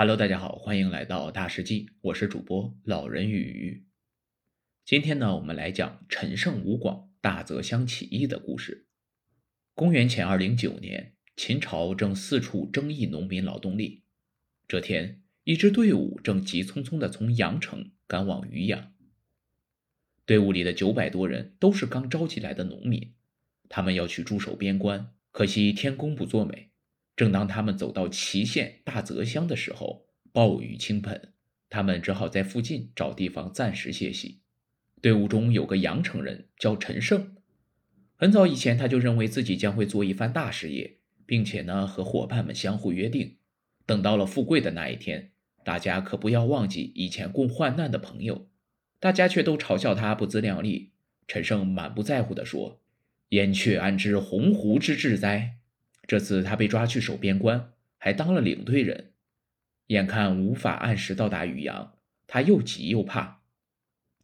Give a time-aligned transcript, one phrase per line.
[0.00, 3.84] Hello，大家好，欢迎来到大世纪，我是主播老人与鱼。
[4.82, 8.86] 今天呢，我们来讲陈胜吴广大泽乡起义的故事。
[9.74, 14.04] 公元前二零九年，秦朝正四处征役农民劳动力。
[14.66, 18.94] 这天，一支队伍正急匆匆地从阳城赶往渔阳。
[20.24, 23.12] 队伍里的九百多人都是刚招集来的农民，
[23.68, 25.12] 他们要去驻守边关。
[25.30, 26.69] 可惜天公不作美。
[27.20, 31.34] 正当他们走到祁县大泽乡的时候，暴雨倾盆，
[31.68, 34.40] 他们只好在附近找地方暂时歇息。
[35.02, 37.36] 队伍中有个阳城人叫陈胜，
[38.16, 43.36] 很早以前他就认为自己将会做一番大事业，并且呢和伙伴们相互约定，
[43.84, 48.48] 等到了富贵的那一天，大家可不要忘记以前共患难的朋友。
[48.98, 50.92] 大家却都嘲笑他不自量力。
[51.28, 52.80] 陈胜满不在乎地说
[53.28, 55.58] ：“燕雀安知鸿鹄之志哉？”
[56.10, 59.12] 这次他被抓去守边关，还当了领队人。
[59.86, 63.42] 眼看无法按时到达渔阳，他又急又怕。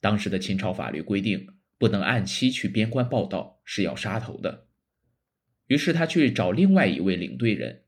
[0.01, 1.47] 当时的秦朝法律规定，
[1.79, 4.67] 不能按期去边关报到，是要杀头的。
[5.69, 7.85] 于是他去找另外一位领队人，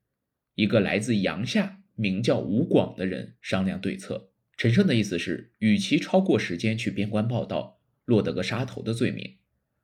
[0.54, 4.30] 一个来自阳夏、名叫吴广的人商量对策。
[4.56, 9.38] 陈胜的意思是，与其超过时间去边关报道，落得个杀头的罪名，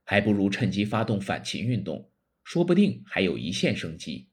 [0.04, 2.12] 还不如趁机发动反秦运动。
[2.44, 4.28] 说不定还有一线生机。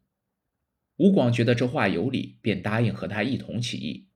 [0.97, 4.09] 吴广觉得这话有理，便答应和他一同起义。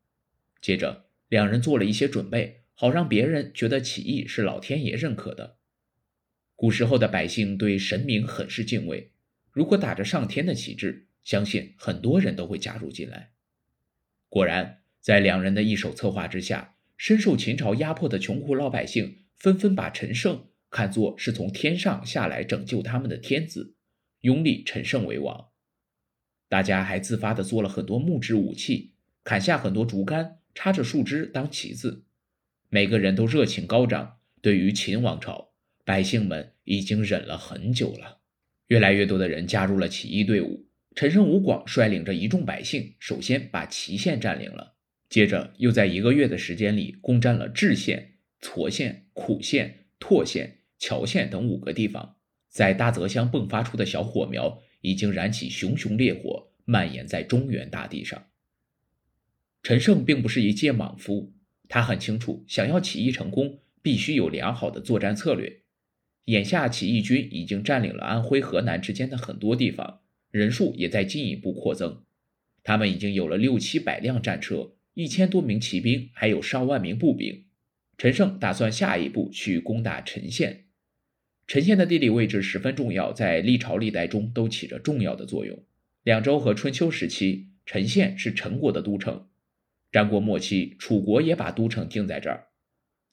[0.62, 5.58] 接着，两人做了一些准备，好让别人觉得起义是老天爷认可的。
[6.56, 9.12] 古时候的百姓对神明很是敬畏，
[9.52, 13.32] 如果打着上天的旗帜，相信很多人都会加入进来。
[14.30, 23.75] 果然，在两人的一手策划之下，深受秦朝压迫的穷苦老百姓纷纷把陈胜看作是从天上下来拯救他们的天子。
[24.26, 25.50] 拥立陈胜为王，
[26.50, 32.06] 大家还自发地做了很多木质武器，砍下很多竹竿，插着树枝当旗子。
[32.70, 34.18] 每个人都热情高涨。
[34.42, 35.52] 对于秦王朝，
[35.84, 38.22] 百姓们已经忍了很久了。
[38.68, 40.66] 越来越多的人加入了起义队伍。
[40.96, 44.74] 陈胜、吴广率领着一众百姓，首先把祁县占领了，
[45.08, 52.15] 接着又在一个月的时间里攻占了治县、痤县、苦县、拓县、谯县等五个地方。
[52.56, 58.28] 在大泽乡迸发出的小火苗已经燃起熊熊烈火，蔓延在中原大地上。
[59.62, 61.34] 陈胜并不是一介莽夫，
[61.68, 65.64] 他很清楚，想要起义成功，必须有良好的作战策略。
[66.28, 70.00] 眼下起义军已经占领了安徽、河南之间的很多地方，
[70.32, 72.04] 人数也在进一步扩增。
[72.64, 77.44] 他们已经有了六七百辆战车，一千多名骑兵，还有上万名步兵。
[77.98, 80.65] 陈胜打算下一步去攻打陈县。
[81.48, 85.64] 陈县的地理位置十分重要，在历朝历代中都起着重要的作用。
[86.04, 89.28] 两周和春秋时期，陈县是陈国的都城。
[89.92, 92.48] 战国末期，楚国也把都城定在这儿。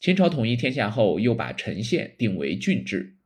[0.00, 3.18] 秦朝统一天下后，又把陈县定为郡治。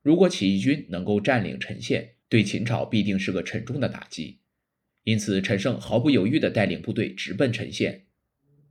[0.00, 4.38] 如果起义军能够占领陈县，对秦朝必定是个沉重的打击。
[5.04, 8.06] 因此，陈胜毫不犹豫地带领部队直奔陈县。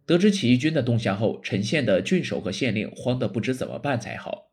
[0.06, 4.51] 得知起义军的动向后，陈县的郡守和县令慌得不知怎么办才好。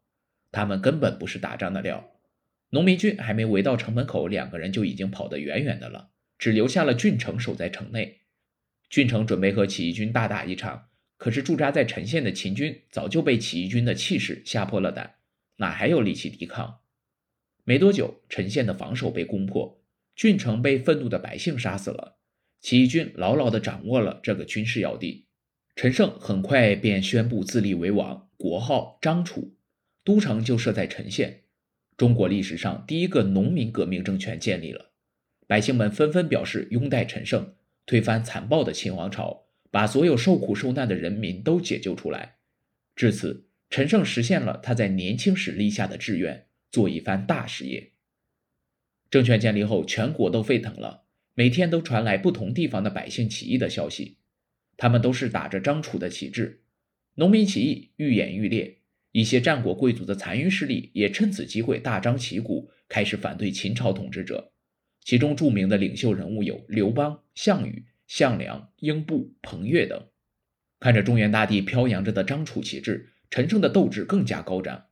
[0.58, 2.10] 他们根本不是打仗的料，
[2.70, 8.22] 农民军还没围到城门口，两个人就已经跑得远远的了，只留下了郡城守在城内。
[8.90, 15.14] 郡城准备和起义军大打一场，可是驻扎在陈县的秦军早就被起义军的气势吓破了胆，
[15.58, 16.80] 哪还有力气抵抗？
[17.62, 19.80] 没多久，陈县的防守被攻破，
[20.16, 22.16] 郡城被愤怒的百姓杀死了，
[22.60, 25.28] 起义军牢牢地掌握了这个军事要地。
[25.76, 29.54] 陈胜很快便宣布自立为王，国号张楚。
[30.08, 31.42] 都城就设在陈县，
[31.98, 34.92] 中国历史上第一个农民革命政权建立了，
[35.46, 37.54] 百姓们纷纷表示拥戴陈胜，
[37.84, 42.36] 推翻残暴的秦王朝，把所有受苦受难的人民都解救出来。
[42.96, 47.92] 至此，陈胜实现了他在年轻时立下的志愿，做一番大事业。
[49.10, 51.04] 政权建立后，全国都沸腾了，
[51.34, 54.16] 每天都传来不同地方的百姓起义的消息，
[54.78, 56.62] 他们都是打着张楚的旗帜，
[57.16, 58.77] 农民起义愈演愈烈。
[59.12, 64.52] 一些战国贵族的残余势力也趁此机会大张旗鼓，开始反对秦朝统治者。
[65.00, 70.06] 其中著名的领袖人物有刘邦、项羽、项梁、英布、彭越等。
[70.78, 74.84] 看着中原大地飘扬着的张楚旗帜，陈胜的斗志更加高涨。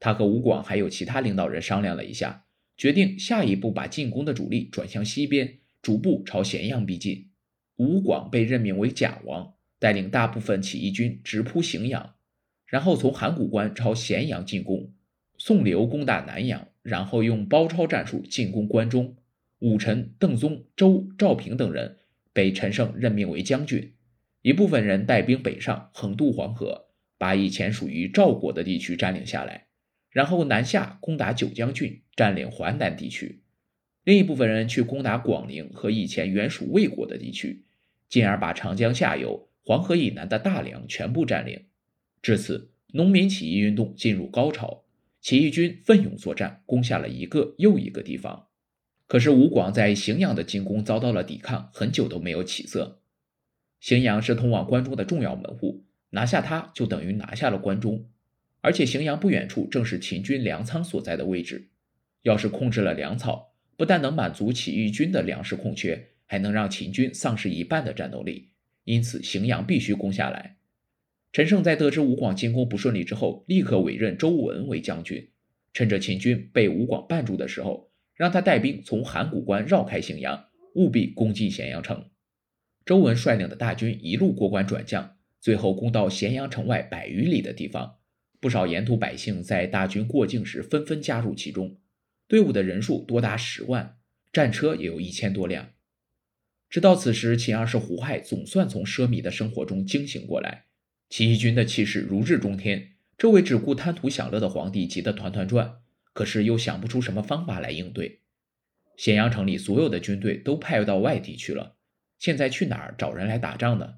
[0.00, 2.46] 他和吴广还有其他领导人商量了一下，
[2.76, 7.30] 决定下一步把进攻的主力转向西边，逐步朝咸阳逼近。
[7.76, 12.16] 吴广被任命为假王，带领大部分起义军直扑荥阳。
[12.70, 14.92] 然后从函谷关朝咸阳进攻，
[15.36, 19.16] 宋刘攻打南阳，然后用包抄战术进攻关中。
[19.58, 21.98] 武臣邓宗、周、赵平等人
[22.32, 23.92] 被陈胜任命为将军，
[24.40, 26.86] 一部分人带兵北上，横渡黄河，
[27.18, 29.66] 把以前属于赵国的地区占领下来，
[30.08, 33.40] 然后南下攻打九江郡，占领淮南地区；
[34.04, 37.64] 另一部分人去攻打广陵和以前原属魏国的地区，
[38.08, 41.64] 进而把长江下游、黄河以南的大梁全部占领。
[42.22, 44.84] 至此，农民起义运动进入高潮，
[45.20, 48.48] 起义军奋勇作战，攻下了一个又一个地方。
[49.06, 53.02] 可是吴广在荥阳的进攻遭到了抵抗，很久都没有起色。
[53.82, 58.08] 荥阳是通往关中的重要门户，拿下它就等于拿下了关中。
[58.60, 61.70] 而且荥阳不远处正是秦军粮仓所在的位置，
[62.22, 68.50] 要是控制了粮草，不但能满足起义军的粮食空缺，还能让秦军丧失一半的战斗力。
[68.84, 70.58] 因此，荥阳必须攻下来。
[71.32, 75.30] 陈胜在得知吴广进攻不顺利之后，立刻委任周文为将军，
[75.72, 82.10] 趁着秦军被吴广绊住的时候，让他带兵从函谷关绕开荥阳，务必攻进咸阳城。
[82.84, 87.98] 周文率领的大军一路过关转将，最后攻到咸阳城外百余里的地方。
[88.40, 91.78] 不少沿途百姓在大军过境时纷纷加入其中，
[92.26, 93.98] 队伍的人数多达十万，
[94.32, 95.70] 战车也有一千多辆。
[96.68, 100.64] 直到此时，秦二世胡亥总算从奢靡的生活中惊醒过来。
[101.10, 105.80] 起义军的气势如日中天，这位只顾贪图享乐的皇帝急得团团转，
[106.12, 108.20] 可是又想不出什么方法来应对。
[108.96, 111.76] 咸阳城里所有的军队都派到外地去了。
[112.16, 113.94] 现在去哪儿找人来打仗呢？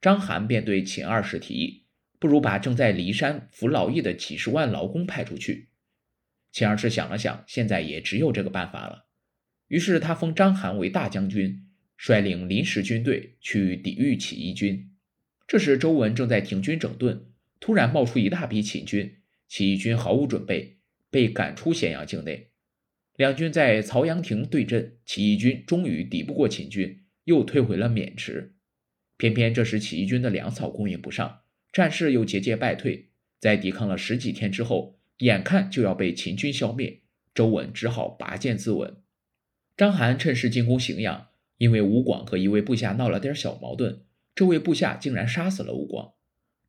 [0.00, 1.86] 章邯便对秦二世提议，
[2.20, 5.70] 不如把正在骊山服劳役的几十万劳工派出去。
[6.52, 9.06] 秦二世想了想，现在也只有这个办法了。
[9.66, 11.66] 于是他封章邯为大将军，
[11.96, 14.91] 率领临时军队去抵御起义军。
[15.52, 17.26] 这时周文正在停军整顿，
[17.60, 20.78] 突然冒出一大批秦军，起义军毫无准备，
[21.10, 22.52] 被赶出咸阳境内。
[23.16, 27.04] 两军在曹阳亭对阵，起义军终于抵不过秦军。
[27.24, 28.54] 又退回了渑池，
[29.18, 31.40] 偏偏这时起义军的粮草供应不上，
[31.70, 37.02] 战事又节节败退，在抵抗了十几天之后，眼看就要被秦军消灭，
[37.34, 38.94] 周文只好拔剑自刎。
[39.76, 41.28] 章邯趁势进攻荥阳，
[41.58, 44.00] 因为吴广和一位部下闹了点小矛盾，
[44.34, 46.14] 这位部下竟然杀死了吴广，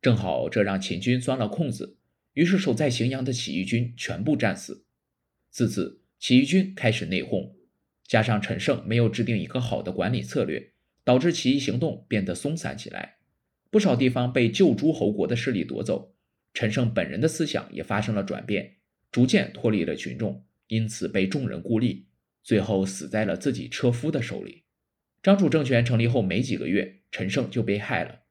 [0.02, 1.96] 正好这让秦军钻了空子，
[2.34, 4.84] 于是守在荥阳的起义军全部战死。
[5.50, 7.54] 自此，起义军开始内讧。
[8.06, 10.72] 加上陈胜没有制定一个好的管理策略，
[11.04, 13.16] 导致起义行动变得松散起来，
[13.70, 16.14] 不少地方被旧诸侯国的势力夺走。
[16.52, 18.76] 陈胜本人的思想也发生了转变，
[19.10, 22.06] 逐渐脱离了群众，因此被众人孤立，
[22.42, 24.64] 最后死在了自己车夫的手里。
[25.22, 28.22] 张楚政权成立后没几个月，陈胜就被害了。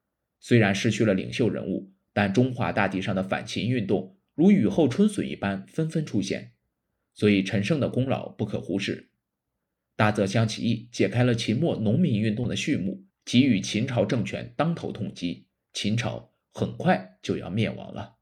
[0.42, 6.52] 虽然失去了领袖人物，但中华大地上的反秦运动如雨后春笋一般纷纷出现，
[7.14, 9.10] 所以陈胜的功劳不可忽视。
[9.96, 18.18] 大泽乡起义解开了秦末农民运动的序幕，给予秦朝政权当头痛击，秦朝很快就要灭亡了。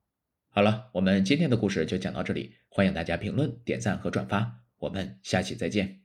[0.50, 6.01] 好了，我们今天的故事就讲到这里，欢迎大家评论、点赞和转发，我们下期再见。